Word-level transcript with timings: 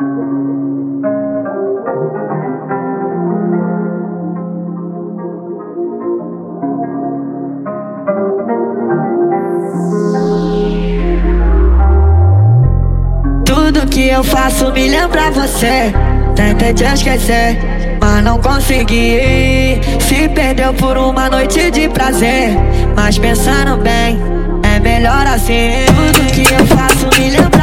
Tudo 0.00 0.08
que 13.90 14.08
eu 14.08 14.24
faço 14.24 14.72
me 14.72 14.88
lembra 14.88 15.30
você. 15.32 15.92
Tentei 16.34 16.72
te 16.72 16.84
esquecer, 16.84 17.58
mas 18.00 18.24
não 18.24 18.40
consegui. 18.40 19.78
Se 20.00 20.30
perdeu 20.30 20.72
por 20.72 20.96
uma 20.96 21.28
noite 21.28 21.70
de 21.70 21.90
prazer. 21.90 22.56
Mas 22.96 23.18
pensando 23.18 23.76
bem, 23.76 24.18
é 24.62 24.80
melhor 24.80 25.26
assim. 25.26 25.72
Tudo 25.88 26.32
que 26.32 26.54
eu 26.54 26.66
faço 26.68 27.20
me 27.20 27.30
lembra. 27.32 27.59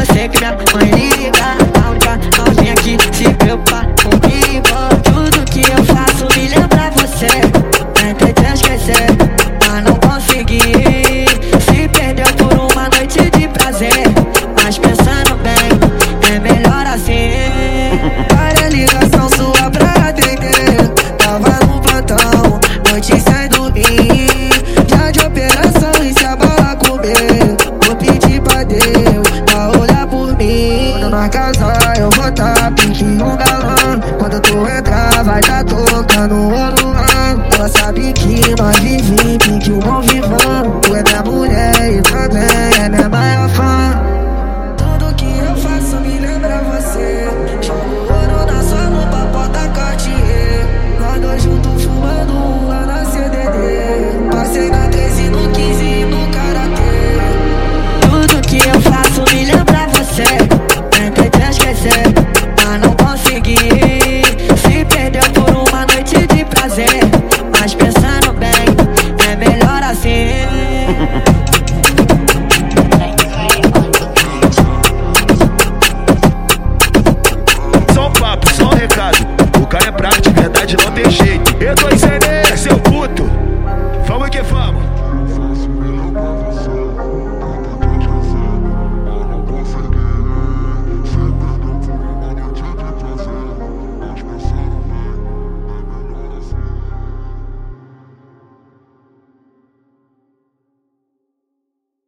você 0.00 0.28
que 0.28 0.38
minha 0.38 0.52
mãe 0.52 0.90
liga 0.90 1.56
Calma, 1.74 2.18
não 2.38 2.54
vem 2.54 2.70
aqui 2.72 2.96
se 3.12 3.24
preocupa 3.34 3.84
comigo. 4.02 4.68
Tudo 5.04 5.44
que 5.50 5.60
eu 5.60 5.84
faço 5.94 6.26
me 6.36 6.48
lembra 6.48 6.90
você 6.96 7.28
Tentei 7.94 8.32
te 8.32 8.52
esquecer, 8.54 9.06
mas 9.68 9.84
não 9.84 9.94
consegui 9.96 10.62
Se 11.60 11.88
perdeu 11.88 12.26
por 12.34 12.72
uma 12.72 12.88
noite 12.88 13.30
de 13.30 13.48
prazer 13.48 14.04
Mas 14.62 14.78
pensando 14.78 15.36
bem, 15.42 16.34
é 16.34 16.38
melhor 16.38 16.86
assim. 16.86 17.30
Para 18.28 18.66
a 18.66 18.68
ligação 18.70 19.28
sua 19.28 19.70
pra 19.70 20.08
atender 20.08 20.88
Tava 21.18 21.66
no 21.66 21.80
plantão, 21.80 22.60
noite 22.90 23.20
saindo 23.20 23.59
eu 32.00 32.10
vou 32.10 32.32
tá 32.32 32.72
pedindo 32.74 33.24
um 33.24 33.36
galã. 33.36 34.00
Quando 34.18 34.40
tu 34.40 34.66
entrar 34.66 35.22
vai 35.22 35.40
tá 35.42 35.62
tocando 35.64 36.34
ouro 36.34 36.79